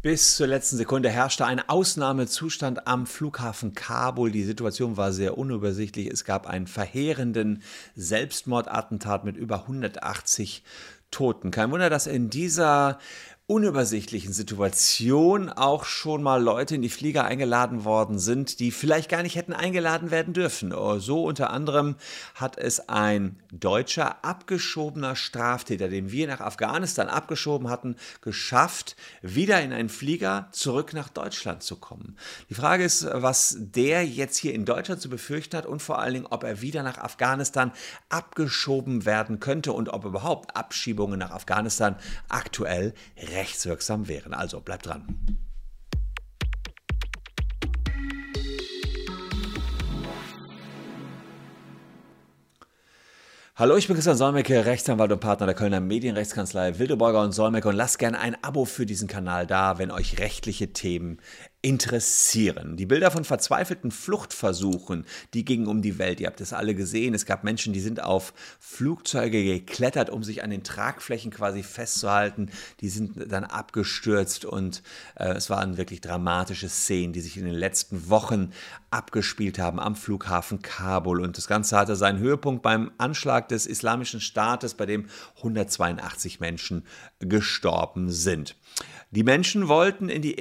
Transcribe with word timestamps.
Bis 0.00 0.36
zur 0.36 0.46
letzten 0.46 0.76
Sekunde 0.76 1.10
herrschte 1.10 1.44
ein 1.44 1.68
Ausnahmezustand 1.68 2.86
am 2.86 3.04
Flughafen 3.04 3.74
Kabul. 3.74 4.30
Die 4.30 4.44
Situation 4.44 4.96
war 4.96 5.12
sehr 5.12 5.36
unübersichtlich. 5.36 6.06
Es 6.06 6.24
gab 6.24 6.46
einen 6.46 6.68
verheerenden 6.68 7.64
Selbstmordattentat 7.96 9.24
mit 9.24 9.36
über 9.36 9.62
180 9.62 10.62
Toten. 11.10 11.50
Kein 11.50 11.72
Wunder, 11.72 11.90
dass 11.90 12.06
in 12.06 12.30
dieser 12.30 13.00
unübersichtlichen 13.50 14.34
Situation 14.34 15.48
auch 15.48 15.86
schon 15.86 16.22
mal 16.22 16.42
Leute 16.42 16.74
in 16.74 16.82
die 16.82 16.90
Flieger 16.90 17.24
eingeladen 17.24 17.86
worden 17.86 18.18
sind, 18.18 18.60
die 18.60 18.70
vielleicht 18.70 19.08
gar 19.08 19.22
nicht 19.22 19.36
hätten 19.36 19.54
eingeladen 19.54 20.10
werden 20.10 20.34
dürfen. 20.34 20.74
Oh, 20.74 20.98
so 20.98 21.24
unter 21.24 21.48
anderem 21.48 21.96
hat 22.34 22.58
es 22.58 22.90
ein 22.90 23.40
deutscher 23.50 24.22
abgeschobener 24.22 25.16
Straftäter, 25.16 25.88
den 25.88 26.12
wir 26.12 26.26
nach 26.26 26.42
Afghanistan 26.42 27.08
abgeschoben 27.08 27.70
hatten, 27.70 27.96
geschafft, 28.20 28.96
wieder 29.22 29.62
in 29.62 29.72
einen 29.72 29.88
Flieger 29.88 30.48
zurück 30.52 30.92
nach 30.92 31.08
Deutschland 31.08 31.62
zu 31.62 31.76
kommen. 31.76 32.18
Die 32.50 32.54
Frage 32.54 32.84
ist, 32.84 33.08
was 33.10 33.56
der 33.58 34.06
jetzt 34.06 34.36
hier 34.36 34.52
in 34.52 34.66
Deutschland 34.66 35.00
zu 35.00 35.08
befürchten 35.08 35.56
hat 35.56 35.64
und 35.64 35.80
vor 35.80 35.98
allen 35.98 36.12
Dingen, 36.12 36.26
ob 36.26 36.44
er 36.44 36.60
wieder 36.60 36.82
nach 36.82 36.98
Afghanistan 36.98 37.72
abgeschoben 38.10 39.06
werden 39.06 39.40
könnte 39.40 39.72
und 39.72 39.88
ob 39.88 40.04
überhaupt 40.04 40.54
Abschiebungen 40.54 41.18
nach 41.18 41.30
Afghanistan 41.30 41.96
aktuell 42.28 42.92
rechtswirksam 43.38 44.08
wären. 44.08 44.34
Also 44.34 44.60
bleibt 44.60 44.86
dran. 44.86 45.38
Hallo, 53.54 53.76
ich 53.76 53.88
bin 53.88 53.96
Christian 53.96 54.16
Solmecke, 54.16 54.66
Rechtsanwalt 54.66 55.10
und 55.10 55.18
Partner 55.18 55.46
der 55.46 55.54
Kölner 55.56 55.80
Medienrechtskanzlei 55.80 56.78
Wildeborger 56.78 57.22
und 57.22 57.32
Solmecke 57.32 57.68
und 57.68 57.74
lasst 57.74 57.98
gerne 57.98 58.20
ein 58.20 58.36
Abo 58.44 58.64
für 58.64 58.86
diesen 58.86 59.08
Kanal 59.08 59.48
da, 59.48 59.78
wenn 59.78 59.90
euch 59.90 60.20
rechtliche 60.20 60.72
Themen 60.72 61.18
interessieren. 61.60 62.76
Die 62.76 62.86
Bilder 62.86 63.10
von 63.10 63.24
verzweifelten 63.24 63.90
Fluchtversuchen, 63.90 65.04
die 65.34 65.44
gingen 65.44 65.66
um 65.66 65.82
die 65.82 65.98
Welt. 65.98 66.20
Ihr 66.20 66.28
habt 66.28 66.40
es 66.40 66.52
alle 66.52 66.72
gesehen. 66.76 67.14
Es 67.14 67.26
gab 67.26 67.42
Menschen, 67.42 67.72
die 67.72 67.80
sind 67.80 68.00
auf 68.00 68.32
Flugzeuge 68.60 69.42
geklettert, 69.42 70.08
um 70.08 70.22
sich 70.22 70.44
an 70.44 70.50
den 70.50 70.62
Tragflächen 70.62 71.32
quasi 71.32 71.64
festzuhalten. 71.64 72.50
Die 72.80 72.88
sind 72.88 73.32
dann 73.32 73.42
abgestürzt 73.42 74.44
und 74.44 74.84
äh, 75.16 75.30
es 75.30 75.50
waren 75.50 75.76
wirklich 75.76 76.00
dramatische 76.00 76.68
Szenen, 76.68 77.12
die 77.12 77.20
sich 77.20 77.36
in 77.36 77.44
den 77.44 77.54
letzten 77.54 78.08
Wochen 78.08 78.52
abgespielt 78.92 79.58
haben 79.58 79.80
am 79.80 79.96
Flughafen 79.96 80.62
Kabul. 80.62 81.20
Und 81.20 81.38
das 81.38 81.48
Ganze 81.48 81.76
hatte 81.76 81.96
seinen 81.96 82.20
Höhepunkt 82.20 82.62
beim 82.62 82.92
Anschlag 82.98 83.48
des 83.48 83.66
Islamischen 83.66 84.20
Staates, 84.20 84.74
bei 84.74 84.86
dem 84.86 85.06
182 85.38 86.38
Menschen 86.38 86.86
gestorben 87.18 88.10
sind. 88.10 88.54
Die 89.10 89.22
Menschen 89.22 89.68
wollten 89.68 90.10
in 90.10 90.20
die 90.20 90.36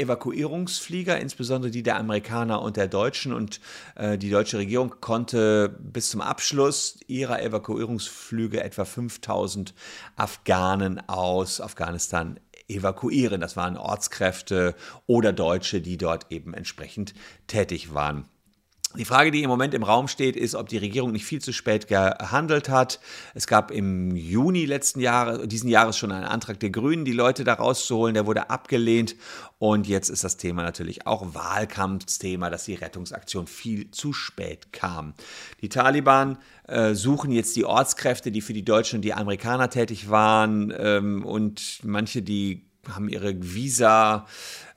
Evakuierungsflieger, 1.08 1.20
insbesondere 1.20 1.72
die 1.72 1.84
der 1.84 1.98
Amerikaner 1.98 2.62
und 2.62 2.78
der 2.78 2.88
Deutschen. 2.88 3.34
Und 3.34 3.60
äh, 3.96 4.18
die 4.18 4.30
deutsche 4.30 4.58
Regierung 4.58 4.96
konnte 5.02 5.76
bis 5.80 6.10
zum 6.10 6.22
Abschluss 6.22 7.00
ihrer 7.08 7.42
Evakuierungsflüge 7.42 8.64
etwa 8.64 8.86
5000 8.86 9.74
Afghanen 10.16 11.00
aus 11.08 11.62
Afghanistan 11.62 12.40
evakuieren. 12.68 13.40
Das 13.40 13.56
waren 13.56 13.78
Ortskräfte 13.78 14.76
oder 15.06 15.32
Deutsche, 15.32 15.82
die 15.82 15.98
dort 15.98 16.32
eben 16.32 16.54
entsprechend 16.54 17.14
tätig 17.48 17.94
waren. 17.94 18.26
Die 18.96 19.04
Frage, 19.06 19.32
die 19.32 19.44
im 19.44 19.50
Moment 19.50 19.74
im 19.74 19.84
Raum 19.84 20.08
steht, 20.08 20.38
ist, 20.38 20.56
ob 20.56 20.70
die 20.70 20.78
Regierung 20.78 21.12
nicht 21.12 21.26
viel 21.26 21.42
zu 21.42 21.52
spät 21.52 21.88
gehandelt 21.88 22.70
hat. 22.70 23.02
Es 23.34 23.46
gab 23.46 23.70
im 23.70 24.16
Juni 24.16 24.66
letzten 24.66 25.02
Jahres, 25.02 25.46
diesen 25.48 25.70
Jahres 25.70 25.98
schon 25.98 26.12
einen 26.12 26.24
Antrag 26.24 26.60
der 26.62 26.70
Grünen, 26.70 27.04
die 27.04 27.12
Leute 27.12 27.44
da 27.44 27.56
rauszuholen. 27.56 28.14
Der 28.14 28.26
wurde 28.26 28.50
abgelehnt. 28.50 29.18
Und 29.60 29.88
jetzt 29.88 30.10
ist 30.10 30.24
das 30.24 30.38
Thema 30.38 30.64
natürlich 30.64 31.06
auch 31.06 31.36
Wahlkampfsthema, 31.36 32.50
dass 32.50 32.64
die 32.64 32.76
Rettungsaktion 32.76 33.46
viel 33.46 33.92
zu 33.92 34.14
spät 34.14 34.72
kam. 34.72 35.14
Die 35.62 35.70
Taliban 35.70 36.38
äh, 36.68 36.94
suchen 36.94 37.32
jetzt 37.32 37.58
die 37.58 37.66
Ortskräfte, 37.66 38.32
die 38.32 38.42
für 38.42 38.54
die 38.54 38.64
Deutschen 38.64 38.98
und 38.98 39.02
die 39.02 39.14
Amerikaner 39.14 39.70
tätig 39.70 40.10
waren. 40.10 40.74
Ähm, 40.76 41.26
und 41.26 41.80
manche, 41.84 42.22
die 42.22 42.67
haben 42.96 43.10
ihre 43.10 43.34
Visa 43.42 44.26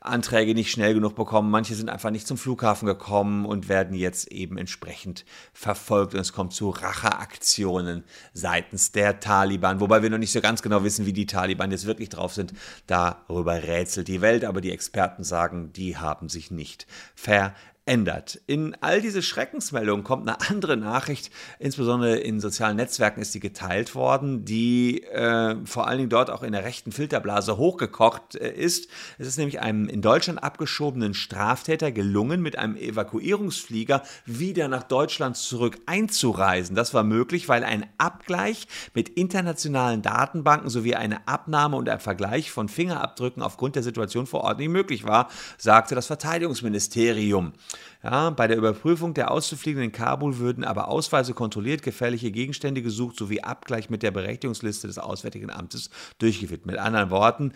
Anträge 0.00 0.54
nicht 0.54 0.71
schnell 0.71 0.94
genug 0.94 1.15
bekommen. 1.15 1.50
Manche 1.50 1.75
sind 1.75 1.91
einfach 1.91 2.10
nicht 2.10 2.26
zum 2.26 2.38
Flughafen 2.38 2.87
gekommen 2.87 3.44
und 3.44 3.69
werden 3.69 3.94
jetzt 3.94 4.32
eben 4.32 4.56
entsprechend 4.56 5.26
verfolgt. 5.53 6.15
Und 6.15 6.21
es 6.21 6.32
kommt 6.32 6.54
zu 6.54 6.71
Racheaktionen 6.71 8.04
seitens 8.32 8.93
der 8.93 9.21
Taliban. 9.21 9.81
Wobei 9.81 10.03
wir 10.03 10.09
noch 10.09 10.19
nicht 10.19 10.32
so 10.32 10.41
ganz 10.41 10.62
genau 10.62 10.84
wissen, 10.84 11.04
wie 11.04 11.12
die 11.12 11.26
Taliban 11.26 11.71
jetzt 11.71 11.87
wirklich 11.87 12.09
drauf 12.09 12.32
sind. 12.32 12.54
Darüber 12.87 13.62
rätselt 13.62 14.09
die 14.09 14.22
Welt. 14.22 14.44
Aber 14.44 14.62
die 14.62 14.72
Experten 14.72 15.22
sagen, 15.22 15.72
die 15.75 15.98
haben 15.98 16.28
sich 16.31 16.50
nicht 16.50 16.87
verändert 17.15 17.54
ändert. 17.91 18.41
In 18.47 18.77
all 18.81 19.01
diese 19.01 19.21
Schreckensmeldungen 19.21 20.05
kommt 20.05 20.28
eine 20.28 20.41
andere 20.49 20.77
Nachricht, 20.77 21.33
insbesondere 21.59 22.19
in 22.19 22.39
sozialen 22.39 22.77
Netzwerken 22.77 23.21
ist 23.21 23.34
die 23.34 23.41
geteilt 23.41 23.97
worden, 23.97 24.45
die 24.45 25.03
äh, 25.03 25.56
vor 25.65 25.89
allen 25.89 25.99
Dingen 25.99 26.09
dort 26.09 26.31
auch 26.31 26.45
in 26.45 26.53
der 26.53 26.62
rechten 26.62 26.93
Filterblase 26.93 27.56
hochgekocht 27.56 28.37
äh, 28.37 28.53
ist. 28.53 28.89
Es 29.19 29.27
ist 29.27 29.39
nämlich 29.39 29.61
einem 29.61 29.89
in 29.89 30.03
Deutschland 30.03 30.41
abgeschobenen 30.41 31.15
Straftäter 31.15 31.91
gelungen, 31.91 32.43
mit 32.43 32.56
einem 32.56 32.77
Evakuierungsflieger 32.77 34.05
wieder 34.25 34.69
nach 34.69 34.84
Deutschland 34.84 35.37
zurück 35.37 35.81
einzureisen. 35.87 36.77
Das 36.77 36.95
war 36.95 37.03
möglich, 37.03 37.49
weil 37.49 37.65
ein 37.65 37.87
Abgleich 37.99 38.69
mit 38.95 39.09
internationalen 39.09 40.01
Datenbanken 40.01 40.71
sowie 40.71 40.95
eine 40.95 41.27
Abnahme 41.27 41.77
und 41.77 41.89
ein 41.89 41.99
Vergleich 41.99 42.53
von 42.53 42.69
Fingerabdrücken 42.69 43.43
aufgrund 43.43 43.75
der 43.75 43.83
Situation 43.83 44.28
vor 44.28 44.43
Ort 44.43 44.61
nicht 44.61 44.69
möglich 44.69 45.03
war, 45.03 45.28
sagte 45.59 45.97
das 45.97 46.07
Verteidigungsministerium. 46.07 47.53
Ja, 48.02 48.30
bei 48.30 48.46
der 48.46 48.56
Überprüfung 48.56 49.14
der 49.14 49.30
auszufliegenden 49.30 49.92
Kabul 49.92 50.38
würden 50.38 50.64
aber 50.64 50.88
Ausweise 50.88 51.34
kontrolliert, 51.34 51.82
gefährliche 51.82 52.30
Gegenstände 52.30 52.82
gesucht 52.82 53.16
sowie 53.16 53.41
Abgleich 53.42 53.91
mit 53.91 54.02
der 54.02 54.10
Berechtigungsliste 54.10 54.86
des 54.86 54.98
Auswärtigen 54.98 55.50
Amtes 55.50 55.91
durchgeführt. 56.18 56.66
Mit 56.66 56.78
anderen 56.78 57.10
Worten, 57.10 57.52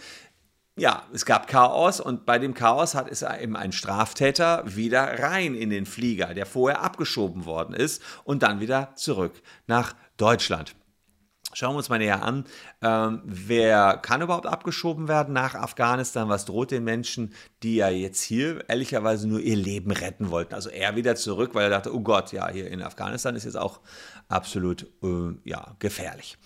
ja, 0.76 1.04
es 1.12 1.24
gab 1.24 1.46
Chaos 1.46 2.00
und 2.00 2.26
bei 2.26 2.38
dem 2.38 2.52
Chaos 2.52 2.96
hat 2.96 3.08
es 3.08 3.22
eben 3.22 3.56
ein 3.56 3.70
Straftäter 3.70 4.64
wieder 4.66 5.20
rein 5.20 5.54
in 5.54 5.70
den 5.70 5.86
Flieger, 5.86 6.34
der 6.34 6.46
vorher 6.46 6.82
abgeschoben 6.82 7.44
worden 7.44 7.74
ist 7.74 8.02
und 8.24 8.42
dann 8.42 8.60
wieder 8.60 8.92
zurück 8.96 9.40
nach 9.68 9.94
Deutschland. 10.16 10.74
Schauen 11.54 11.74
wir 11.74 11.78
uns 11.78 11.88
mal 11.88 11.98
näher 11.98 12.22
an. 12.22 12.44
Ähm, 12.82 13.22
wer 13.24 13.96
kann 13.96 14.22
überhaupt 14.22 14.46
abgeschoben 14.46 15.08
werden 15.08 15.32
nach 15.32 15.54
Afghanistan? 15.54 16.28
Was 16.28 16.44
droht 16.44 16.70
den 16.70 16.84
Menschen, 16.84 17.32
die 17.62 17.76
ja 17.76 17.88
jetzt 17.88 18.22
hier 18.22 18.68
ehrlicherweise 18.68 19.28
nur 19.28 19.40
ihr 19.40 19.56
Leben 19.56 19.90
retten 19.90 20.30
wollten? 20.30 20.54
Also 20.54 20.68
er 20.68 20.96
wieder 20.96 21.16
zurück, 21.16 21.54
weil 21.54 21.64
er 21.64 21.70
dachte, 21.70 21.94
oh 21.94 22.00
Gott, 22.00 22.32
ja, 22.32 22.50
hier 22.50 22.68
in 22.70 22.82
Afghanistan 22.82 23.36
ist 23.36 23.44
jetzt 23.44 23.56
auch 23.56 23.80
absolut 24.28 24.86
äh, 25.02 25.34
ja, 25.44 25.76
gefährlich. 25.78 26.36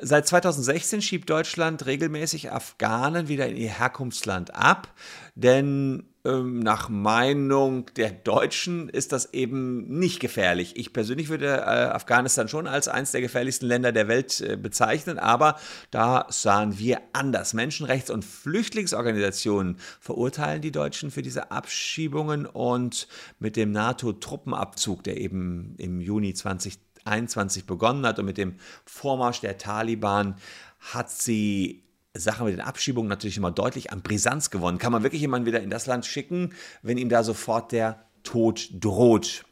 Seit 0.00 0.26
2016 0.26 1.02
schiebt 1.02 1.28
Deutschland 1.28 1.84
regelmäßig 1.86 2.50
Afghanen 2.50 3.28
wieder 3.28 3.48
in 3.48 3.56
ihr 3.56 3.70
Herkunftsland 3.70 4.54
ab, 4.54 4.88
denn 5.34 6.11
nach 6.24 6.88
Meinung 6.88 7.86
der 7.96 8.12
Deutschen 8.12 8.88
ist 8.88 9.10
das 9.10 9.32
eben 9.32 9.98
nicht 9.98 10.20
gefährlich. 10.20 10.76
Ich 10.76 10.92
persönlich 10.92 11.28
würde 11.28 11.48
äh, 11.48 11.64
Afghanistan 11.64 12.46
schon 12.46 12.68
als 12.68 12.86
eines 12.86 13.10
der 13.10 13.20
gefährlichsten 13.20 13.66
Länder 13.66 13.90
der 13.90 14.06
Welt 14.06 14.40
äh, 14.40 14.56
bezeichnen, 14.56 15.18
aber 15.18 15.58
da 15.90 16.26
sahen 16.28 16.78
wir 16.78 17.00
anders. 17.12 17.54
Menschenrechts- 17.54 18.12
und 18.12 18.24
Flüchtlingsorganisationen 18.24 19.78
verurteilen 19.98 20.62
die 20.62 20.70
Deutschen 20.70 21.10
für 21.10 21.22
diese 21.22 21.50
Abschiebungen 21.50 22.46
und 22.46 23.08
mit 23.40 23.56
dem 23.56 23.72
NATO-Truppenabzug, 23.72 25.02
der 25.02 25.16
eben 25.16 25.74
im 25.78 26.00
Juni 26.00 26.34
2020 26.34 26.92
21 27.04 27.66
begonnen 27.66 28.06
hat 28.06 28.20
und 28.20 28.26
mit 28.26 28.38
dem 28.38 28.54
Vormarsch 28.84 29.40
der 29.40 29.58
Taliban 29.58 30.36
hat 30.78 31.10
sie 31.10 31.81
Sache 32.14 32.44
mit 32.44 32.52
den 32.52 32.60
Abschiebungen 32.60 33.08
natürlich 33.08 33.38
immer 33.38 33.50
deutlich 33.50 33.90
an 33.90 34.02
Brisanz 34.02 34.50
gewonnen. 34.50 34.78
Kann 34.78 34.92
man 34.92 35.02
wirklich 35.02 35.22
jemanden 35.22 35.46
wieder 35.46 35.62
in 35.62 35.70
das 35.70 35.86
Land 35.86 36.04
schicken, 36.04 36.52
wenn 36.82 36.98
ihm 36.98 37.08
da 37.08 37.24
sofort 37.24 37.72
der 37.72 38.04
Tod 38.22 38.68
droht? 38.72 39.44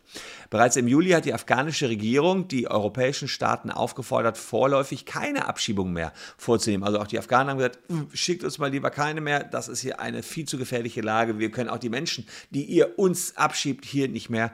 Bereits 0.50 0.76
im 0.76 0.88
Juli 0.88 1.11
hat 1.11 1.25
die 1.25 1.32
afghanische 1.32 1.88
Regierung 1.88 2.49
die 2.49 2.69
europäischen 2.69 3.29
Staaten 3.29 3.70
aufgefordert, 3.70 4.37
vorläufig 4.37 5.06
keine 5.06 5.46
Abschiebung 5.46 5.93
mehr 5.93 6.12
vorzunehmen. 6.37 6.82
Also 6.82 6.99
auch 6.99 7.06
die 7.06 7.19
Afghanen 7.19 7.50
haben 7.50 7.58
gesagt, 7.58 7.79
schickt 8.12 8.44
uns 8.44 8.58
mal 8.58 8.70
lieber 8.70 8.90
keine 8.90 9.20
mehr, 9.20 9.44
das 9.44 9.69
ist 9.69 9.81
hier 9.81 10.00
eine 10.00 10.23
viel 10.23 10.46
zu 10.46 10.58
gefährliche 10.58 11.00
Lage. 11.00 11.38
Wir 11.38 11.52
können 11.52 11.70
auch 11.70 11.79
die 11.79 11.88
Menschen, 11.88 12.26
die 12.50 12.64
ihr 12.64 12.99
uns 12.99 13.37
abschiebt, 13.37 13.85
hier 13.85 14.08
nicht 14.08 14.29
mehr 14.29 14.52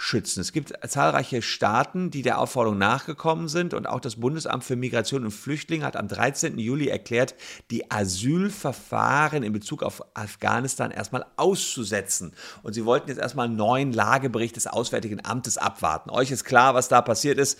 schützen. 0.00 0.40
Es 0.40 0.52
gibt 0.52 0.72
zahlreiche 0.88 1.42
Staaten, 1.42 2.12
die 2.12 2.22
der 2.22 2.38
Aufforderung 2.38 2.78
nachgekommen 2.78 3.48
sind 3.48 3.74
und 3.74 3.88
auch 3.88 3.98
das 3.98 4.16
Bundesamt 4.16 4.62
für 4.62 4.76
Migration 4.76 5.24
und 5.24 5.32
Flüchtlinge 5.32 5.84
hat 5.84 5.96
am 5.96 6.06
13. 6.06 6.56
Juli 6.56 6.86
erklärt, 6.86 7.34
die 7.72 7.90
Asylverfahren 7.90 9.42
in 9.42 9.52
Bezug 9.52 9.82
auf 9.82 10.04
Afghanistan 10.14 10.92
erstmal 10.92 11.26
auszusetzen. 11.36 12.32
Und 12.62 12.74
sie 12.74 12.84
wollten 12.84 13.08
jetzt 13.08 13.18
erstmal 13.18 13.46
einen 13.46 13.56
neuen 13.56 13.92
Lagebericht 13.92 14.54
des 14.54 14.68
Auswärtigen 14.68 15.24
Amtes 15.24 15.58
abwarten. 15.58 16.10
Euch 16.10 16.30
ist 16.30 16.44
klar, 16.44 16.74
was 16.74 16.86
da 16.86 17.02
passiert 17.02 17.38
ist. 17.38 17.58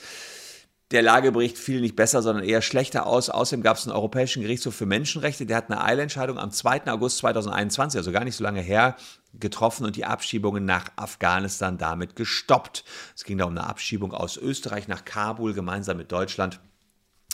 Der 0.91 1.03
Lagebericht 1.03 1.59
fiel 1.59 1.81
nicht 1.81 1.97
besser, 1.97 2.23
sondern 2.23 2.45
eher 2.45 2.63
schlechter 2.63 3.07
aus. 3.07 3.29
Außerdem 3.29 3.63
gab 3.63 3.77
es 3.77 3.87
einen 3.87 3.95
Europäischen 3.95 4.43
Gerichtshof 4.43 4.75
für 4.75 4.87
Menschenrechte, 4.87 5.45
der 5.45 5.59
hat 5.59 5.71
eine 5.71 5.83
Eilentscheidung 5.83 6.39
am 6.39 6.51
2. 6.51 6.87
August 6.87 7.19
2021, 7.19 7.99
also 7.99 8.11
gar 8.11 8.25
nicht 8.25 8.37
so 8.37 8.45
lange 8.45 8.61
her, 8.61 8.97
getroffen 9.35 9.85
und 9.85 9.97
die 9.97 10.07
Abschiebungen 10.07 10.65
nach 10.65 10.91
Afghanistan 10.97 11.77
damit 11.77 12.17
gestoppt. 12.17 12.85
Es 13.15 13.25
ging 13.25 13.37
da 13.37 13.45
um 13.45 13.51
eine 13.51 13.67
Abschiebung 13.67 14.13
aus 14.13 14.39
Österreich 14.39 14.89
nach 14.89 15.05
Kabul 15.05 15.53
gemeinsam 15.53 15.99
mit 15.99 16.11
Deutschland 16.11 16.61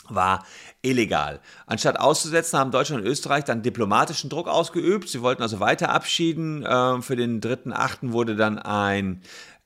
war 0.09 0.45
illegal. 0.81 1.39
Anstatt 1.65 1.99
auszusetzen, 1.99 2.59
haben 2.59 2.71
Deutschland 2.71 3.03
und 3.03 3.09
Österreich 3.09 3.43
dann 3.43 3.63
diplomatischen 3.63 4.29
Druck 4.29 4.47
ausgeübt. 4.47 5.09
Sie 5.09 5.21
wollten 5.21 5.41
also 5.41 5.59
weiter 5.59 5.89
abschieden. 5.89 6.63
Ähm, 6.67 7.01
für 7.01 7.15
den 7.15 7.41
3.8. 7.41 8.11
wurde 8.11 8.35
dann 8.35 8.59
ein 8.59 9.21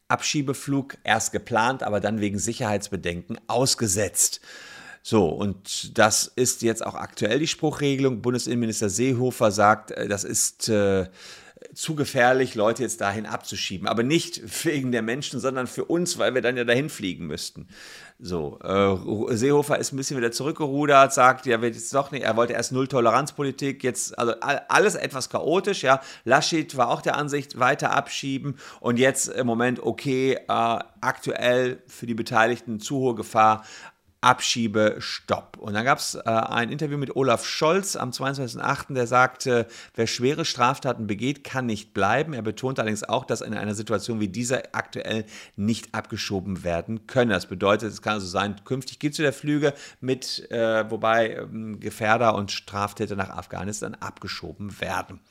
Abschiebeflug 0.09 0.97
erst 1.03 1.31
geplant, 1.31 1.83
aber 1.83 1.99
dann 1.99 2.19
wegen 2.19 2.39
Sicherheitsbedenken 2.39 3.39
ausgesetzt. 3.47 4.41
So, 5.01 5.29
und 5.29 5.97
das 5.97 6.31
ist 6.35 6.61
jetzt 6.61 6.85
auch 6.85 6.95
aktuell 6.95 7.39
die 7.39 7.47
Spruchregelung. 7.47 8.21
Bundesinnenminister 8.21 8.89
Seehofer 8.89 9.51
sagt, 9.51 9.91
äh, 9.91 10.07
das 10.07 10.23
ist 10.23 10.67
äh, 10.69 11.07
zu 11.73 11.95
gefährlich, 11.95 12.55
Leute 12.55 12.83
jetzt 12.83 13.01
dahin 13.01 13.25
abzuschieben. 13.25 13.87
Aber 13.87 14.03
nicht 14.03 14.65
wegen 14.65 14.91
der 14.91 15.01
Menschen, 15.01 15.39
sondern 15.39 15.67
für 15.67 15.85
uns, 15.85 16.17
weil 16.17 16.33
wir 16.33 16.41
dann 16.41 16.57
ja 16.57 16.63
dahin 16.63 16.89
fliegen 16.89 17.27
müssten. 17.27 17.67
So, 18.21 18.59
äh, 18.61 19.35
Seehofer 19.35 19.77
ist 19.77 19.93
ein 19.93 19.97
bisschen 19.97 20.17
wieder 20.17 20.31
zurückgerudert, 20.31 21.13
sagt, 21.13 21.45
ja, 21.45 21.61
wird 21.61 21.75
jetzt 21.75 21.93
doch 21.93 22.11
nicht, 22.11 22.23
er 22.23 22.35
wollte 22.35 22.53
erst 22.53 22.73
Null-Toleranz-Politik, 22.73 23.81
jetzt, 23.83 24.17
also 24.19 24.33
alles 24.41 24.95
etwas 24.95 25.29
chaotisch, 25.29 25.83
ja. 25.83 26.01
Laschet 26.25 26.75
war 26.75 26.89
auch 26.89 27.01
der 27.01 27.15
Ansicht, 27.15 27.59
weiter 27.59 27.91
abschieben 27.91 28.57
und 28.81 28.99
jetzt 28.99 29.29
im 29.29 29.47
Moment, 29.47 29.81
okay, 29.81 30.33
äh, 30.33 30.43
aktuell 30.47 31.81
für 31.87 32.07
die 32.07 32.13
Beteiligten 32.13 32.81
zu 32.81 32.97
hohe 32.97 33.15
Gefahr, 33.15 33.63
Abschiebestopp. 34.21 35.57
Und 35.57 35.73
dann 35.73 35.85
gab 35.85 35.99
es 35.99 36.15
äh, 36.15 36.21
ein 36.23 36.71
Interview 36.71 36.97
mit 36.97 37.15
Olaf 37.15 37.45
Scholz 37.45 37.95
am 37.95 38.11
22.08., 38.11 38.93
der 38.93 39.07
sagte, 39.07 39.67
wer 39.95 40.07
schwere 40.07 40.43
Straftaten 40.43 41.07
begeht, 41.07 41.43
kann 41.43 41.65
nicht 41.65 41.93
bleiben. 41.93 42.33
Er 42.33 42.41
betont 42.41 42.79
allerdings 42.79 43.03
auch, 43.03 43.23
dass 43.23 43.41
in 43.41 43.53
einer 43.53 43.75
Situation 43.75 44.19
wie 44.19 44.27
dieser 44.27 44.63
aktuell 44.73 45.25
nicht 45.55 45.95
abgeschoben 45.95 46.63
werden 46.63 47.07
können. 47.07 47.31
Das 47.31 47.45
bedeutet, 47.45 47.93
es 47.93 48.01
kann 48.01 48.13
also 48.13 48.27
sein, 48.27 48.55
künftig 48.65 48.99
gibt 48.99 49.13
es 49.13 49.19
wieder 49.19 49.33
Flüge 49.33 49.73
mit, 50.01 50.51
äh, 50.51 50.89
wobei 50.89 51.35
ähm, 51.35 51.79
Gefährder 51.79 52.35
und 52.35 52.51
Straftäter 52.51 53.15
nach 53.15 53.29
Afghanistan 53.29 53.95
abgeschoben 53.95 54.81
werden. 54.81 55.21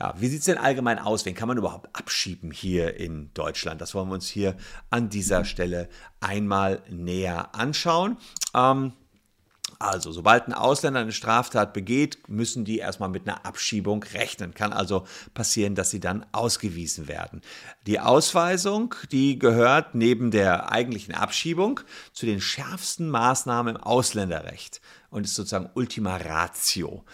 Ja, 0.00 0.14
wie 0.16 0.28
sieht 0.28 0.40
es 0.40 0.46
denn 0.46 0.56
allgemein 0.56 0.98
aus? 0.98 1.26
Wen 1.26 1.34
kann 1.34 1.48
man 1.48 1.58
überhaupt 1.58 1.94
abschieben 1.94 2.50
hier 2.50 2.96
in 2.96 3.32
Deutschland? 3.34 3.82
Das 3.82 3.94
wollen 3.94 4.08
wir 4.08 4.14
uns 4.14 4.28
hier 4.28 4.56
an 4.88 5.10
dieser 5.10 5.44
Stelle 5.44 5.90
einmal 6.20 6.82
näher 6.88 7.54
anschauen. 7.54 8.16
Ähm, 8.54 8.94
also, 9.78 10.10
sobald 10.12 10.46
ein 10.46 10.52
Ausländer 10.52 11.00
eine 11.00 11.12
Straftat 11.12 11.72
begeht, 11.72 12.28
müssen 12.28 12.64
die 12.64 12.78
erstmal 12.78 13.08
mit 13.08 13.26
einer 13.26 13.46
Abschiebung 13.46 14.02
rechnen. 14.02 14.52
Kann 14.52 14.72
also 14.72 15.06
passieren, 15.32 15.74
dass 15.74 15.90
sie 15.90 16.00
dann 16.00 16.26
ausgewiesen 16.32 17.06
werden. 17.08 17.40
Die 17.86 18.00
Ausweisung, 18.00 18.94
die 19.12 19.38
gehört 19.38 19.94
neben 19.94 20.30
der 20.30 20.70
eigentlichen 20.72 21.14
Abschiebung 21.14 21.80
zu 22.12 22.26
den 22.26 22.40
schärfsten 22.40 23.08
Maßnahmen 23.08 23.76
im 23.76 23.82
Ausländerrecht 23.82 24.80
und 25.08 25.24
ist 25.24 25.34
sozusagen 25.34 25.70
Ultima 25.74 26.16
Ratio. 26.16 27.04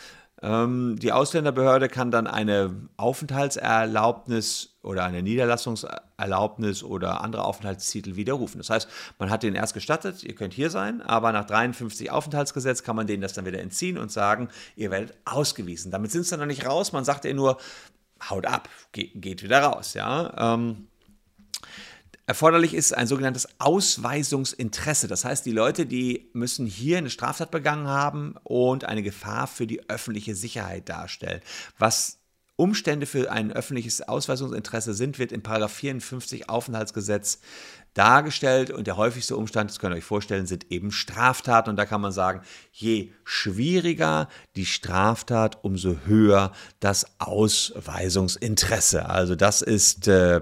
Ähm, 0.42 0.96
die 0.98 1.12
Ausländerbehörde 1.12 1.88
kann 1.88 2.10
dann 2.10 2.26
eine 2.26 2.88
Aufenthaltserlaubnis 2.96 4.76
oder 4.82 5.04
eine 5.04 5.22
Niederlassungserlaubnis 5.22 6.82
oder 6.82 7.22
andere 7.22 7.44
Aufenthaltstitel 7.44 8.16
widerrufen. 8.16 8.58
Das 8.58 8.68
heißt, 8.68 8.88
man 9.18 9.30
hat 9.30 9.42
den 9.42 9.54
erst 9.54 9.74
gestattet, 9.74 10.22
ihr 10.22 10.34
könnt 10.34 10.52
hier 10.52 10.68
sein, 10.70 11.00
aber 11.00 11.32
nach 11.32 11.46
53 11.46 12.10
Aufenthaltsgesetz 12.10 12.82
kann 12.82 12.96
man 12.96 13.06
denen 13.06 13.22
das 13.22 13.32
dann 13.32 13.46
wieder 13.46 13.60
entziehen 13.60 13.96
und 13.96 14.12
sagen, 14.12 14.48
ihr 14.76 14.90
werdet 14.90 15.16
ausgewiesen. 15.24 15.90
Damit 15.90 16.10
sind 16.12 16.24
sie 16.24 16.30
dann 16.30 16.40
noch 16.40 16.46
nicht 16.46 16.66
raus, 16.66 16.92
man 16.92 17.04
sagt 17.04 17.24
ihr 17.24 17.34
nur, 17.34 17.56
haut 18.28 18.46
ab, 18.46 18.68
geht 18.92 19.42
wieder 19.42 19.62
raus. 19.62 19.94
Ja. 19.94 20.54
Ähm, 20.54 20.88
Erforderlich 22.28 22.74
ist 22.74 22.92
ein 22.92 23.06
sogenanntes 23.06 23.48
Ausweisungsinteresse. 23.58 25.06
Das 25.06 25.24
heißt, 25.24 25.46
die 25.46 25.52
Leute, 25.52 25.86
die 25.86 26.28
müssen 26.32 26.66
hier 26.66 26.98
eine 26.98 27.10
Straftat 27.10 27.52
begangen 27.52 27.86
haben 27.86 28.34
und 28.42 28.84
eine 28.84 29.04
Gefahr 29.04 29.46
für 29.46 29.68
die 29.68 29.88
öffentliche 29.88 30.34
Sicherheit 30.34 30.88
darstellen. 30.88 31.40
Was 31.78 32.18
Umstände 32.56 33.06
für 33.06 33.30
ein 33.30 33.52
öffentliches 33.52 34.00
Ausweisungsinteresse 34.00 34.94
sind, 34.94 35.18
wird 35.18 35.30
im 35.30 35.42
54 35.44 36.48
Aufenthaltsgesetz 36.48 37.38
dargestellt 37.92 38.70
und 38.70 38.86
der 38.86 38.96
häufigste 38.96 39.36
Umstand, 39.36 39.70
das 39.70 39.78
könnt 39.78 39.94
ihr 39.94 39.98
euch 39.98 40.04
vorstellen, 40.04 40.46
sind 40.46 40.70
eben 40.72 40.90
Straftaten 40.90 41.70
und 41.70 41.76
da 41.76 41.86
kann 41.86 42.00
man 42.00 42.12
sagen, 42.12 42.40
je 42.72 43.12
schwieriger 43.24 44.28
die 44.56 44.66
Straftat, 44.66 45.62
umso 45.64 45.96
höher 46.06 46.52
das 46.80 47.06
Ausweisungsinteresse. 47.20 49.08
Also 49.08 49.34
das 49.34 49.62
ist 49.62 50.08
äh, 50.08 50.40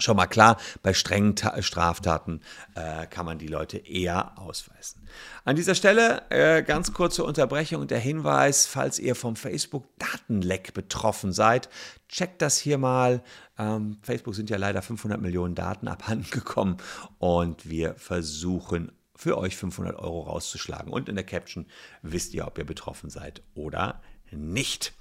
Schon 0.00 0.16
mal 0.16 0.26
klar, 0.26 0.56
bei 0.82 0.94
strengen 0.94 1.36
Ta 1.36 1.60
Straftaten 1.62 2.40
äh, 2.74 3.06
kann 3.06 3.26
man 3.26 3.38
die 3.38 3.46
Leute 3.46 3.78
eher 3.78 4.38
ausweisen. 4.38 5.06
An 5.44 5.56
dieser 5.56 5.74
Stelle 5.74 6.22
äh, 6.30 6.62
ganz 6.62 6.92
kurze 6.92 7.24
Unterbrechung 7.24 7.80
und 7.80 7.90
der 7.90 7.98
Hinweis, 7.98 8.66
falls 8.66 8.98
ihr 8.98 9.14
vom 9.14 9.36
Facebook-Datenleck 9.36 10.74
betroffen 10.74 11.32
seid, 11.32 11.68
checkt 12.08 12.42
das 12.42 12.58
hier 12.58 12.78
mal. 12.78 13.22
Ähm, 13.58 13.98
Facebook 14.02 14.34
sind 14.34 14.50
ja 14.50 14.56
leider 14.56 14.82
500 14.82 15.20
Millionen 15.20 15.54
Daten 15.54 15.88
abhandengekommen 15.88 16.78
und 17.18 17.68
wir 17.68 17.94
versuchen 17.94 18.92
für 19.20 19.36
euch 19.36 19.56
500 19.56 19.96
Euro 19.96 20.22
rauszuschlagen. 20.22 20.90
Und 20.90 21.10
in 21.10 21.14
der 21.14 21.26
Caption 21.26 21.66
wisst 22.00 22.32
ihr, 22.32 22.46
ob 22.46 22.56
ihr 22.56 22.64
betroffen 22.64 23.10
seid 23.10 23.42
oder 23.54 24.00
nicht. 24.32 24.92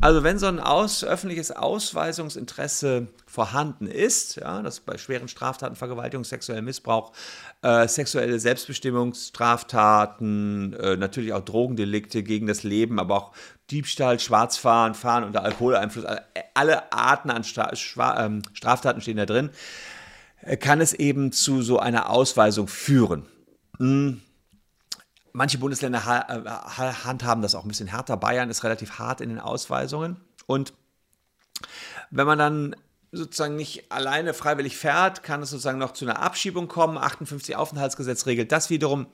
Also 0.00 0.24
wenn 0.24 0.38
so 0.38 0.46
ein 0.46 0.60
aus, 0.60 1.04
öffentliches 1.04 1.52
Ausweisungsinteresse 1.52 3.08
vorhanden 3.26 3.86
ist, 3.86 4.36
ja, 4.36 4.62
das 4.62 4.80
bei 4.80 4.96
schweren 4.98 5.28
Straftaten, 5.28 5.76
Vergewaltigung, 5.76 6.24
sexuellem 6.24 6.64
Missbrauch, 6.64 7.12
äh, 7.62 7.86
sexuelle 7.88 8.40
Selbstbestimmungsstraftaten, 8.40 10.74
äh, 10.74 10.96
natürlich 10.96 11.32
auch 11.32 11.44
Drogendelikte 11.44 12.22
gegen 12.22 12.46
das 12.46 12.62
Leben, 12.62 12.98
aber 12.98 13.16
auch 13.16 13.32
Diebstahl, 13.70 14.18
Schwarzfahren, 14.18 14.94
Fahren 14.94 15.24
unter 15.24 15.44
Alkoholeinfluss, 15.44 16.04
alle 16.54 16.92
Arten 16.92 17.30
an 17.30 17.44
Stra 17.44 17.72
ähm, 18.18 18.42
Straftaten 18.52 19.00
stehen 19.00 19.16
da 19.16 19.26
drin, 19.26 19.50
äh, 20.42 20.56
kann 20.56 20.80
es 20.80 20.92
eben 20.92 21.32
zu 21.32 21.62
so 21.62 21.78
einer 21.78 22.10
Ausweisung 22.10 22.68
führen. 22.68 23.26
Hm 23.78 24.20
Manche 25.32 25.58
Bundesländer 25.58 25.98
äh, 25.98 26.92
handhaben 27.04 27.42
das 27.42 27.54
auch 27.54 27.64
ein 27.64 27.68
bisschen 27.68 27.88
härter. 27.88 28.16
Bayern 28.16 28.50
ist 28.50 28.64
relativ 28.64 28.98
hart 28.98 29.20
in 29.20 29.30
den 29.30 29.38
Ausweisungen. 29.38 30.20
Und 30.46 30.74
wenn 32.10 32.26
man 32.26 32.38
dann 32.38 32.76
sozusagen 33.12 33.56
nicht 33.56 33.90
alleine 33.92 34.34
freiwillig 34.34 34.76
fährt, 34.76 35.22
kann 35.22 35.42
es 35.42 35.50
sozusagen 35.50 35.78
noch 35.78 35.92
zu 35.92 36.04
einer 36.04 36.20
Abschiebung 36.20 36.68
kommen. 36.68 36.98
58 36.98 37.56
Aufenthaltsgesetz 37.56 38.26
regelt 38.26 38.52
das 38.52 38.70
wiederum. 38.70 39.06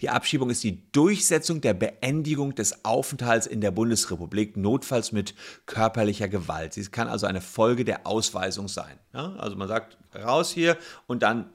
Die 0.00 0.08
Abschiebung 0.08 0.50
ist 0.50 0.64
die 0.64 0.90
Durchsetzung 0.92 1.60
der 1.60 1.74
Beendigung 1.74 2.54
des 2.54 2.84
Aufenthalts 2.84 3.46
in 3.46 3.60
der 3.60 3.70
Bundesrepublik, 3.70 4.56
notfalls 4.56 5.12
mit 5.12 5.34
körperlicher 5.66 6.28
Gewalt. 6.28 6.72
Sie 6.72 6.84
kann 6.86 7.08
also 7.08 7.26
eine 7.26 7.40
Folge 7.40 7.84
der 7.84 8.06
Ausweisung 8.06 8.68
sein. 8.68 8.98
Ja, 9.12 9.34
also 9.34 9.56
man 9.56 9.68
sagt 9.68 9.98
raus 10.14 10.50
hier 10.50 10.78
und 11.06 11.22
dann 11.22 11.52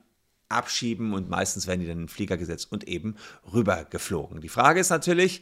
abschieben 0.50 1.14
und 1.14 1.30
meistens 1.30 1.68
werden 1.68 1.82
die 1.82 1.88
dann 1.88 1.98
in 1.98 2.04
den 2.04 2.10
Flieger 2.10 2.38
gesetzt 2.38 2.72
und 2.72 2.88
eben 2.88 3.16
rübergeflogen. 3.54 4.42
Die 4.42 4.50
Frage 4.50 4.80
ist 4.80 4.90
natürlich, 4.90 5.42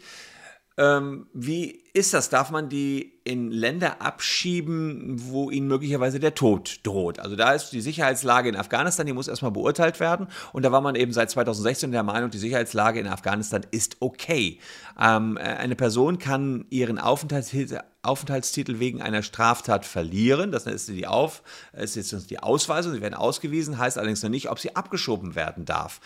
ähm, 0.77 1.27
wie 1.33 1.83
ist 1.93 2.15
das? 2.15 2.29
Darf 2.29 2.49
man 2.49 2.67
die 2.67 3.13
in 3.23 3.51
Länder 3.51 4.01
abschieben, 4.01 5.15
wo 5.29 5.51
ihnen 5.51 5.67
möglicherweise 5.67 6.19
der 6.19 6.33
Tod 6.33 6.79
droht? 6.81 7.19
Also 7.19 7.35
da 7.35 7.53
ist 7.53 7.69
die 7.69 7.81
Sicherheitslage 7.81 8.49
in 8.49 8.55
Afghanistan, 8.55 9.05
die 9.05 9.13
muss 9.13 9.27
erstmal 9.27 9.51
beurteilt 9.51 9.99
werden. 9.99 10.27
Und 10.51 10.63
da 10.63 10.71
war 10.71 10.81
man 10.81 10.95
eben 10.95 11.13
seit 11.13 11.29
2016 11.29 11.91
der 11.91 12.01
Meinung, 12.01 12.31
die 12.31 12.39
Sicherheitslage 12.39 12.99
in 12.99 13.07
Afghanistan 13.07 13.61
ist 13.69 13.97
okay. 13.99 14.59
Ähm, 14.99 15.37
eine 15.37 15.75
Person 15.75 16.17
kann 16.17 16.65
ihren 16.71 16.97
Aufenthaltstitel, 16.97 17.81
Aufenthaltstitel 18.01 18.79
wegen 18.79 19.01
einer 19.01 19.21
Straftat 19.21 19.85
verlieren. 19.85 20.51
Das 20.51 20.65
ist 20.65 20.89
die, 20.89 21.07
Auf, 21.07 21.43
ist 21.71 21.95
jetzt 21.95 22.29
die 22.31 22.39
Ausweisung. 22.39 22.93
Sie 22.93 23.01
werden 23.01 23.13
ausgewiesen, 23.13 23.77
heißt 23.77 23.97
allerdings 23.97 24.23
noch 24.23 24.29
nicht, 24.31 24.49
ob 24.49 24.59
sie 24.59 24.75
abgeschoben 24.75 25.35
werden 25.35 25.65
darf. 25.65 26.01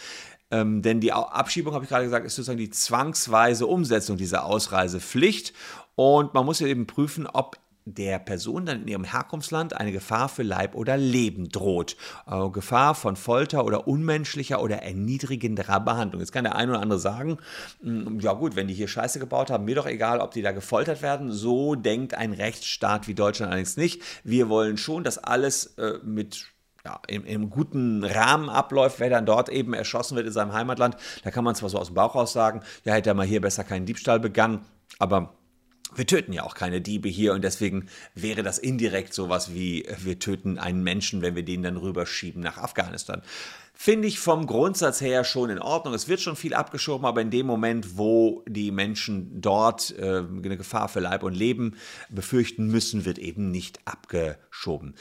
Ähm, 0.50 0.82
denn 0.82 1.00
die 1.02 1.12
Abschiebung, 1.12 1.74
habe 1.74 1.84
ich 1.84 1.90
gerade 1.90 2.06
gesagt, 2.06 2.26
ist 2.26 2.36
sozusagen 2.36 2.60
die 2.60 2.70
zwangsweise 2.70 3.68
Umsetzung 3.68 4.18
dieser 4.18 4.46
Ausreisepflicht. 4.46 5.54
Und 5.96 6.34
man 6.34 6.46
muss 6.46 6.60
ja 6.60 6.68
eben 6.68 6.88
prüfen, 6.88 7.28
ob 7.28 7.58
der 7.88 8.20
Person 8.20 8.66
dann 8.66 8.82
in 8.82 8.88
ihrem 8.90 9.04
Herkunftsland 9.06 9.74
eine 9.74 9.94
Gefahr 9.94 10.28
für 10.28 10.44
Leib 10.44 10.76
oder 10.76 10.98
Leben 10.98 11.50
droht. 11.50 11.96
Äh, 12.30 12.50
Gefahr 12.50 12.96
von 12.96 13.16
Folter 13.16 13.66
oder 13.66 13.88
unmenschlicher 13.88 14.62
oder 14.62 14.84
erniedrigenderer 14.84 15.80
Behandlung. 15.80 16.20
Jetzt 16.20 16.34
kann 16.34 16.44
der 16.44 16.56
eine 16.56 16.74
oder 16.74 16.82
andere 16.82 17.00
sagen, 17.00 17.38
hm, 17.82 18.20
ja 18.20 18.34
gut, 18.34 18.56
wenn 18.56 18.68
die 18.68 18.74
hier 18.74 18.90
Scheiße 18.90 19.20
gebaut 19.20 19.50
haben, 19.50 19.66
mir 19.66 19.76
doch 19.76 19.88
egal, 19.88 20.20
ob 20.20 20.32
die 20.32 20.42
da 20.42 20.52
gefoltert 20.52 21.02
werden. 21.02 21.32
So 21.32 21.76
denkt 21.76 22.14
ein 22.14 22.34
Rechtsstaat 22.34 23.08
wie 23.08 23.16
Deutschland 23.16 23.52
allerdings 23.52 23.78
nicht. 23.78 24.02
Wir 24.24 24.50
wollen 24.50 24.78
schon, 24.78 25.06
dass 25.06 25.18
alles 25.18 25.78
äh, 25.78 26.00
mit 26.04 26.48
ja, 26.88 27.02
im, 27.08 27.26
im, 27.26 27.50
guten 27.50 28.06
Rahmen 28.06 28.50
abläuft, 28.50 29.02
wer 29.02 29.10
dann 29.10 29.26
dort 29.26 29.50
eben 29.50 29.74
erschossen 29.74 30.16
wird 30.16 30.26
in 30.26 30.32
seinem 30.32 30.54
Heimatland. 30.54 30.96
Da 31.24 31.32
kann 31.32 31.44
man 31.44 31.54
zwar 31.54 31.70
so 31.70 31.78
aus 31.78 31.88
dem 31.88 31.96
Bauch 31.96 32.16
raus 32.16 32.32
sagen, 32.32 32.62
ja, 32.86 32.94
hätte 32.94 33.10
er 33.10 33.14
mal 33.14 33.26
hier 33.26 33.42
besser 33.42 33.66
keinen 33.66 33.86
Diebstahl 33.86 34.22
begangen, 34.22 34.62
aber 34.98 35.34
wir 35.96 36.06
töten 36.06 36.32
ja 36.34 36.44
auch 36.44 36.56
keine 36.56 36.80
Diebe 36.80 37.10
hier 37.10 37.34
und 37.34 37.44
deswegen 37.44 37.88
wäre 38.14 38.44
das 38.44 38.58
indirekt 38.58 39.14
sowas 39.14 39.54
wie, 39.54 39.86
wir 40.00 40.20
töten 40.20 40.60
einen 40.60 40.84
Menschen, 40.84 41.22
wenn 41.22 41.36
wir 41.36 41.44
den 41.44 41.64
dann 41.64 41.78
rüberschieben 41.78 42.42
nach 42.42 42.58
Afghanistan. 42.58 43.22
Finde 43.74 44.08
ich 44.08 44.20
vom 44.20 44.48
Grundsatz 44.48 45.02
her 45.02 45.24
schon 45.24 45.50
in 45.50 45.60
Ordnung. 45.60 45.94
Es 45.94 46.08
wird 46.08 46.20
schon 46.20 46.36
viel 46.36 46.54
abgeschoben, 46.54 47.06
aber 47.06 47.22
in 47.22 47.30
dem 47.30 47.46
Moment, 47.46 47.98
wo 47.98 48.44
die 48.48 48.72
Menschen 48.72 49.40
dort 49.40 49.94
äh, 49.98 50.24
eine 50.24 50.58
Gefahr 50.58 50.90
für 50.90 51.00
Leib 51.00 51.24
und 51.24 51.36
Leben 51.36 51.76
befürchten 52.10 52.68
müssen, 52.68 53.06
wird 53.06 53.20
eben 53.20 53.52
nicht 53.52 53.80
abgeschoben. 53.86 54.96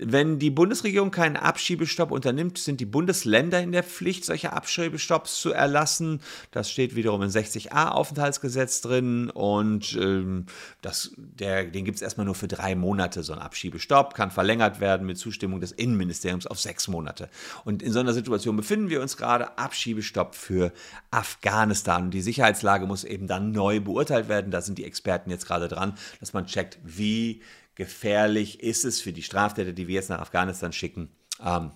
Wenn 0.00 0.38
die 0.38 0.50
Bundesregierung 0.50 1.10
keinen 1.10 1.36
Abschiebestopp 1.36 2.12
unternimmt, 2.12 2.56
sind 2.56 2.78
die 2.78 2.86
Bundesländer 2.86 3.60
in 3.60 3.72
der 3.72 3.82
Pflicht, 3.82 4.24
solche 4.24 4.52
Abschiebestopps 4.52 5.40
zu 5.40 5.52
erlassen. 5.52 6.20
Das 6.52 6.70
steht 6.70 6.94
wiederum 6.94 7.20
im 7.22 7.30
60a 7.30 7.88
Aufenthaltsgesetz 7.88 8.80
drin 8.80 9.28
und 9.28 9.98
ähm, 10.00 10.46
das, 10.82 11.10
der, 11.16 11.64
den 11.64 11.84
gibt 11.84 11.96
es 11.96 12.02
erstmal 12.02 12.26
nur 12.26 12.36
für 12.36 12.46
drei 12.46 12.76
Monate, 12.76 13.24
so 13.24 13.32
ein 13.32 13.40
Abschiebestopp, 13.40 14.14
kann 14.14 14.30
verlängert 14.30 14.78
werden 14.78 15.04
mit 15.04 15.18
Zustimmung 15.18 15.60
des 15.60 15.72
Innenministeriums 15.72 16.46
auf 16.46 16.60
sechs 16.60 16.86
Monate. 16.86 17.28
Und 17.64 17.82
in 17.82 17.92
so 17.92 17.98
einer 17.98 18.12
Situation 18.12 18.56
befinden 18.56 18.90
wir 18.90 19.02
uns 19.02 19.16
gerade, 19.16 19.58
Abschiebestopp 19.58 20.36
für 20.36 20.72
Afghanistan. 21.10 22.04
Und 22.04 22.10
die 22.12 22.22
Sicherheitslage 22.22 22.86
muss 22.86 23.02
eben 23.02 23.26
dann 23.26 23.50
neu 23.50 23.80
beurteilt 23.80 24.28
werden. 24.28 24.52
Da 24.52 24.60
sind 24.60 24.78
die 24.78 24.84
Experten 24.84 25.30
jetzt 25.30 25.46
gerade 25.48 25.66
dran, 25.66 25.94
dass 26.20 26.32
man 26.32 26.46
checkt, 26.46 26.78
wie 26.84 27.42
gefährlich 27.78 28.60
ist 28.60 28.84
es 28.84 29.00
für 29.00 29.12
die 29.12 29.22
Straftäter, 29.22 29.72
die 29.72 29.86
wir 29.86 29.94
jetzt 29.94 30.10
nach 30.10 30.18
Afghanistan 30.18 30.72
schicken, 30.72 31.10
ähm, 31.42 31.70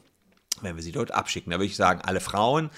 wenn 0.60 0.74
wir 0.76 0.82
sie 0.82 0.92
dort 0.92 1.12
abschicken. 1.12 1.52
Da 1.52 1.58
würde 1.58 1.66
ich 1.66 1.76
sagen, 1.76 2.02
alle 2.02 2.20
Frauen. 2.20 2.70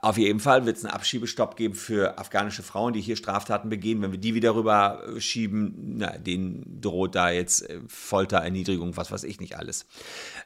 Auf 0.00 0.16
jeden 0.16 0.40
Fall 0.40 0.64
wird 0.64 0.78
es 0.78 0.84
einen 0.84 0.94
Abschiebestopp 0.94 1.56
geben 1.56 1.74
für 1.74 2.16
afghanische 2.16 2.62
Frauen, 2.62 2.94
die 2.94 3.00
hier 3.00 3.16
Straftaten 3.16 3.68
begehen. 3.68 4.00
Wenn 4.00 4.12
wir 4.12 4.20
die 4.20 4.34
wieder 4.34 4.54
rüber 4.54 5.02
schieben, 5.18 5.96
na, 5.98 6.16
denen 6.16 6.80
droht 6.80 7.16
da 7.16 7.28
jetzt 7.30 7.68
äh, 7.68 7.80
Folter, 7.88 8.38
Erniedrigung, 8.38 8.96
was 8.96 9.10
weiß 9.10 9.24
ich 9.24 9.40
nicht 9.40 9.58
alles. 9.58 9.86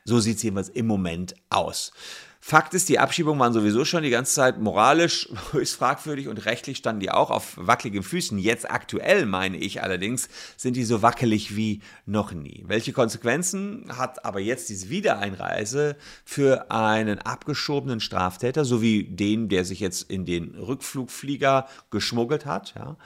So 0.05 0.19
sieht 0.19 0.39
es 0.39 0.43
jedenfalls 0.43 0.71
im 0.71 0.87
Moment 0.87 1.35
aus. 1.51 1.93
Fakt 2.41 2.73
ist, 2.73 2.89
die 2.89 2.99
Abschiebungen 2.99 3.41
waren 3.41 3.53
sowieso 3.53 3.85
schon 3.85 4.05
die 4.05 4.11
ganze 4.11 4.35
Zeit 4.35 4.61
moralisch 4.61 5.29
höchst 5.53 5.75
fragwürdig 5.77 6.29
und 6.29 6.45
rechtlich 6.47 6.79
standen 6.79 7.01
die 7.01 7.11
auch 7.11 7.31
auf 7.31 7.55
wackeligen 7.57 8.03
Füßen. 8.03 8.39
Jetzt 8.39 8.71
aktuell, 8.71 9.27
meine 9.27 9.57
ich 9.57 9.83
allerdings, 9.83 10.29
sind 10.57 10.77
die 10.77 10.85
so 10.85 11.03
wackelig 11.03 11.57
wie 11.57 11.83
noch 12.07 12.33
nie. 12.33 12.65
Welche 12.67 12.93
Konsequenzen 12.93 13.87
hat 13.97 14.25
aber 14.25 14.41
jetzt 14.41 14.69
diese 14.69 14.89
Wiedereinreise 14.89 15.97
für 16.25 16.71
einen 16.71 17.19
abgeschobenen 17.19 18.01
Straftäter, 18.01 18.65
sowie 18.65 19.05
den, 19.05 19.49
der 19.49 19.65
sich 19.65 19.81
jetzt 19.81 20.09
in 20.11 20.25
den 20.25 20.55
Rückflugflieger 20.55 21.67
geschmuggelt 21.91 22.47
hat? 22.47 22.75
Ja? 22.77 22.97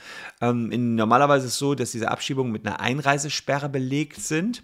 Ähm, 0.40 0.70
in, 0.70 0.94
normalerweise 0.94 1.46
ist 1.46 1.54
es 1.54 1.58
so, 1.58 1.74
dass 1.74 1.92
diese 1.92 2.10
Abschiebungen 2.10 2.52
mit 2.52 2.66
einer 2.66 2.80
Einreisesperre 2.80 3.68
belegt 3.68 4.20
sind. 4.20 4.62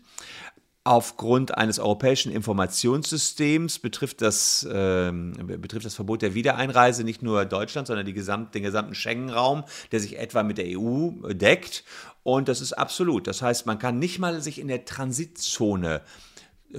Aufgrund 0.88 1.54
eines 1.54 1.78
europäischen 1.78 2.32
Informationssystems 2.32 3.78
betrifft 3.78 4.22
das, 4.22 4.64
äh, 4.64 5.12
betrifft 5.12 5.84
das 5.84 5.94
Verbot 5.94 6.22
der 6.22 6.32
Wiedereinreise 6.32 7.04
nicht 7.04 7.20
nur 7.20 7.44
Deutschland, 7.44 7.86
sondern 7.86 8.10
gesamt, 8.14 8.54
den 8.54 8.62
gesamten 8.62 8.94
Schengen-Raum, 8.94 9.64
der 9.92 10.00
sich 10.00 10.18
etwa 10.18 10.42
mit 10.42 10.56
der 10.56 10.64
EU 10.78 11.10
deckt. 11.34 11.84
Und 12.22 12.48
das 12.48 12.62
ist 12.62 12.72
absolut. 12.72 13.26
Das 13.26 13.42
heißt, 13.42 13.66
man 13.66 13.78
kann 13.78 13.98
nicht 13.98 14.18
mal 14.18 14.40
sich 14.40 14.58
in 14.58 14.68
der 14.68 14.86
Transitzone 14.86 15.96
äh, 15.96 15.98
äh, 15.98 16.00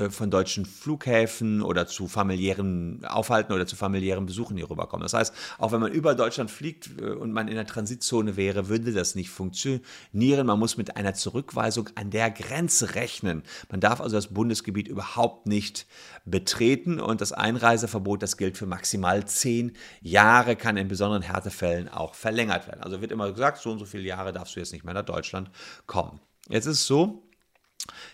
von 0.09 0.29
deutschen 0.29 0.65
Flughäfen 0.65 1.63
oder 1.63 1.87
zu 1.87 2.07
familiären 2.07 3.03
Aufhalten 3.05 3.53
oder 3.53 3.65
zu 3.65 3.75
familiären 3.75 4.27
Besuchen 4.27 4.55
hier 4.55 4.69
rüberkommen. 4.69 5.03
Das 5.03 5.13
heißt, 5.13 5.33
auch 5.57 5.71
wenn 5.71 5.79
man 5.79 5.91
über 5.91 6.13
Deutschland 6.13 6.51
fliegt 6.51 6.89
äh, 7.01 7.05
und 7.09 7.31
man 7.31 7.47
in 7.47 7.55
der 7.55 7.65
Transitzone 7.65 8.37
wäre, 8.37 8.69
würde 8.69 8.93
das 8.93 9.15
nicht 9.15 9.31
funktionieren. 9.31 10.45
Man 10.45 10.59
muss 10.59 10.77
mit 10.77 10.95
einer 10.95 11.15
Zurückweisung 11.15 11.89
an 11.95 12.11
der 12.11 12.29
Grenze 12.29 12.93
rechnen. 12.93 13.43
Man 13.69 13.79
darf 13.79 13.99
also 13.99 14.15
das 14.15 14.27
Bundesgebiet 14.27 14.87
überhaupt 14.87 15.47
nicht 15.47 15.87
betreten 16.23 16.99
und 16.99 17.19
das 17.21 17.31
Einreiseverbot, 17.31 18.21
das 18.21 18.37
gilt 18.37 18.57
für 18.57 18.67
maximal 18.67 19.25
zehn 19.25 19.75
Jahre, 20.01 20.55
kann 20.55 20.77
in 20.77 20.87
besonderen 20.87 21.23
Härtefällen 21.23 21.89
auch 21.89 22.13
verlängert 22.13 22.67
werden. 22.67 22.83
Also 22.83 23.01
wird 23.01 23.11
immer 23.11 23.31
gesagt, 23.31 23.57
so 23.57 23.71
und 23.71 23.79
so 23.79 23.85
viele 23.85 24.03
Jahre 24.03 24.33
darfst 24.33 24.55
du 24.55 24.59
jetzt 24.59 24.71
nicht 24.71 24.85
mehr 24.85 24.93
nach 24.93 25.05
Deutschland 25.05 25.49
kommen. 25.87 26.19
Jetzt 26.47 26.65
ist 26.65 26.81
es 26.81 26.87
so, 26.87 27.28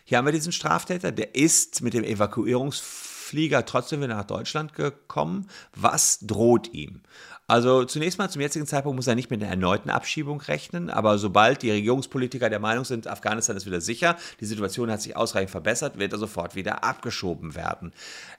hier 0.07 0.19
haben 0.19 0.25
wir 0.25 0.31
diesen 0.31 0.51
Straftäter, 0.51 1.11
der 1.11 1.33
ist 1.33 1.81
mit 1.81 1.95
dem 1.95 2.03
Evakuierungsflieger 3.25 3.65
trotzdem 3.65 4.01
wieder 4.01 4.15
nach 4.15 4.25
Deutschland 4.25 4.73
gekommen. 4.73 5.47
Was 5.75 6.19
droht 6.19 6.73
ihm? 6.73 7.01
Also 7.47 7.83
zunächst 7.85 8.17
mal 8.17 8.29
zum 8.29 8.41
jetzigen 8.41 8.65
Zeitpunkt 8.65 8.95
muss 8.95 9.05
er 9.05 9.13
nicht 9.13 9.29
mit 9.29 9.39
einer 9.39 9.51
erneuten 9.51 9.91
Abschiebung 9.91 10.41
rechnen, 10.41 10.89
aber 10.89 11.19
sobald 11.19 11.61
die 11.61 11.69
Regierungspolitiker 11.69 12.49
der 12.49 12.59
Meinung 12.59 12.85
sind, 12.85 13.07
Afghanistan 13.07 13.55
ist 13.55 13.67
wieder 13.67 13.81
sicher, 13.81 14.15
die 14.39 14.45
Situation 14.45 14.89
hat 14.89 15.03
sich 15.03 15.15
ausreichend 15.15 15.51
verbessert, 15.51 15.99
wird 15.99 16.11
er 16.11 16.17
sofort 16.17 16.55
wieder 16.55 16.83
abgeschoben 16.83 17.53
werden. 17.53 17.93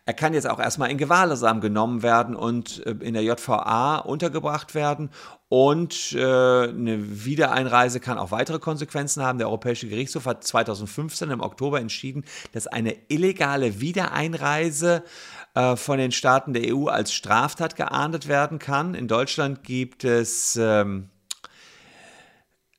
Er 0.07 0.15
kann 0.15 0.35
jetzt 0.35 0.49
auch 0.49 0.59
erstmal 0.59 0.91
in 0.91 0.99
Gewahrsam 0.99 1.61
genommen 1.61 2.03
werden 2.03 2.35
und 2.35 2.85
äh, 2.85 2.97
in 3.01 3.15
der 3.15 3.23
JVA 3.23 3.99
untergebracht 3.99 4.75
werden 4.75 5.11
und 5.49 6.13
äh, 6.13 6.19
eine 6.19 7.25
Wiedereinreise 7.25 8.01
kann 8.01 8.19
auch 8.19 8.33
weitere 8.33 8.59
Konsequenzen 8.59 9.23
haben. 9.23 9.39
Der 9.39 9.47
Europäische 9.47 9.87
Gerichtshof 9.89 10.27
hat 10.27 10.43
2015 10.43 11.31
im 11.31 11.41
Oktober 11.41 11.81
entschieden, 11.81 12.25
dass 12.53 12.67
eine 12.67 12.97
illegale 13.09 13.81
Wiedereinreise 13.81 14.76
äh, 14.83 15.77
von 15.77 15.99
den 15.99 16.13
Staaten 16.13 16.53
der 16.53 16.75
EU 16.75 16.87
als 16.87 17.13
Straftat 17.13 17.77
geahndet 17.77 18.29
werden 18.29 18.59
kann. 18.59 18.95
In 18.95 19.09
Deutschland 19.09 19.63
gibt 19.65 20.05
es 20.05 20.59
ähm, 20.61 21.09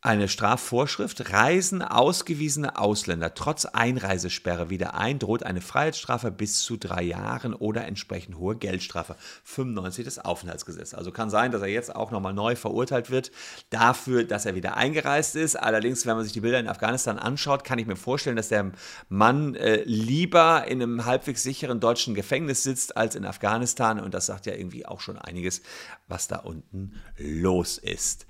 eine 0.07 0.29
Strafvorschrift. 0.29 1.33
Reisen 1.33 1.81
ausgewiesene 1.81 2.77
Ausländer 2.77 3.33
trotz 3.33 3.65
Einreisesperre 3.65 4.69
wieder 4.69 4.95
ein, 4.95 5.19
droht 5.19 5.43
eine 5.43 5.59
Freiheitsstrafe 5.59 6.31
bis 6.31 6.61
zu 6.61 6.77
drei 6.77 7.03
Jahren 7.03 7.53
oder 7.53 7.85
entsprechend 7.85 8.37
hohe 8.37 8.55
Geldstrafe. 8.55 9.17
95 9.43 10.05
des 10.05 10.19
Aufenthaltsgesetzes. 10.19 10.93
Also 10.93 11.11
kann 11.11 11.29
sein, 11.29 11.51
dass 11.51 11.61
er 11.61 11.67
jetzt 11.67 11.93
auch 11.93 12.11
nochmal 12.11 12.33
neu 12.33 12.55
verurteilt 12.55 13.11
wird 13.11 13.31
dafür, 13.69 14.23
dass 14.23 14.45
er 14.45 14.55
wieder 14.55 14.77
eingereist 14.77 15.35
ist. 15.35 15.57
Allerdings, 15.57 16.05
wenn 16.05 16.15
man 16.15 16.23
sich 16.23 16.33
die 16.33 16.41
Bilder 16.41 16.59
in 16.59 16.69
Afghanistan 16.69 17.19
anschaut, 17.19 17.65
kann 17.65 17.77
ich 17.77 17.85
mir 17.85 17.97
vorstellen, 17.97 18.37
dass 18.37 18.47
der 18.47 18.71
Mann 19.09 19.55
äh, 19.55 19.83
lieber 19.83 20.65
in 20.67 20.81
einem 20.81 21.03
halbwegs 21.03 21.43
sicheren 21.43 21.81
deutschen 21.81 22.15
Gefängnis 22.15 22.63
sitzt 22.63 22.95
als 22.95 23.15
in 23.15 23.25
Afghanistan. 23.25 23.99
Und 23.99 24.13
das 24.13 24.27
sagt 24.27 24.45
ja 24.45 24.53
irgendwie 24.53 24.85
auch 24.85 25.01
schon 25.01 25.17
einiges, 25.17 25.61
was 26.07 26.29
da 26.29 26.37
unten 26.37 26.93
los 27.17 27.77
ist. 27.77 28.25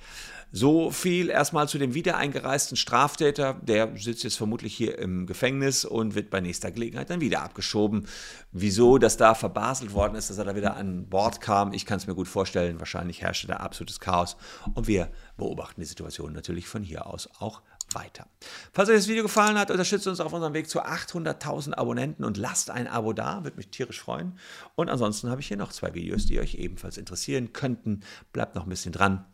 So 0.52 0.92
viel 0.92 1.30
erstmal 1.30 1.68
zu 1.68 1.78
dem 1.78 1.94
wiedereingereisten 1.94 2.78
Straftäter. 2.78 3.56
Der 3.62 3.96
sitzt 3.98 4.24
jetzt 4.24 4.38
vermutlich 4.38 4.74
hier 4.76 4.98
im 4.98 5.28
Gefängnis 5.28 5.86
und 5.86 6.16
wird 6.16 6.30
bei 6.30 6.40
nächster 6.40 6.72
Gelegenheit 6.72 7.10
dann 7.10 7.22
wieder 7.22 7.42
abgeschoben. 7.42 8.08
Wieso 8.52 8.98
das 8.98 9.18
da 9.18 9.36
verbaselt 9.36 9.94
worden 9.94 10.16
ist, 10.16 10.30
dass 10.30 10.38
er 10.38 10.46
da 10.46 10.56
wieder 10.56 10.76
an 10.76 11.10
Bord 11.10 11.42
kam, 11.42 11.74
ich 11.74 11.86
kann 11.86 11.98
es 11.98 12.08
mir 12.08 12.16
gut 12.16 12.28
vorstellen. 12.28 12.80
Wahrscheinlich 12.80 13.22
herrschte 13.22 13.48
da 13.48 13.58
absolutes 13.58 14.00
Chaos. 14.00 14.38
Und 14.74 14.88
wir 14.88 15.10
beobachten 15.36 15.82
die 15.82 15.88
Situation 15.88 16.34
natürlich 16.34 16.68
von 16.68 16.84
hier 16.84 17.08
aus 17.08 17.30
auch 17.40 17.62
weiter. 17.94 18.28
Falls 18.74 18.90
euch 18.90 18.98
das 18.98 19.08
Video 19.08 19.24
gefallen 19.24 19.58
hat, 19.58 19.72
unterstützt 19.72 20.08
uns 20.08 20.20
auf 20.20 20.34
unserem 20.34 20.54
Weg 20.54 20.70
zu 20.70 20.84
800.000 20.84 21.74
Abonnenten 21.74 22.26
und 22.26 22.38
lasst 22.38 22.70
ein 22.70 22.88
Abo 22.88 23.14
da, 23.14 23.44
würde 23.44 23.58
mich 23.58 23.70
tierisch 23.70 24.02
freuen. 24.02 24.38
Und 24.76 24.90
ansonsten 24.90 25.30
habe 25.30 25.42
ich 25.42 25.48
hier 25.48 25.58
noch 25.58 25.72
zwei 25.72 25.94
Videos, 25.94 26.26
die 26.26 26.40
euch 26.40 26.56
ebenfalls 26.56 26.98
interessieren 26.98 27.54
könnten. 27.54 28.02
Bleibt 28.34 28.56
noch 28.56 28.64
ein 28.64 28.70
bisschen 28.70 28.92
dran. 28.92 29.26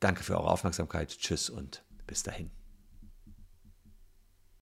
Danke 0.00 0.22
für 0.24 0.36
eure 0.36 0.50
Aufmerksamkeit. 0.50 1.10
Tschüss 1.10 1.50
und 1.50 1.82
bis 2.06 2.22
dahin. 2.22 2.50